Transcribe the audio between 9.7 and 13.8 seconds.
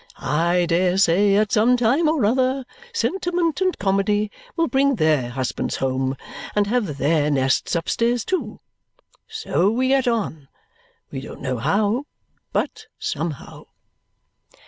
get on, we don't know how, but somehow."